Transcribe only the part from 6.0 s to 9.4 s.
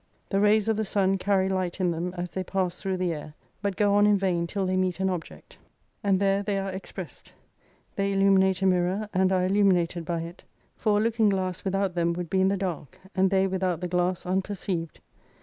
and 133 there they are expressed. They illuminate a mirror, and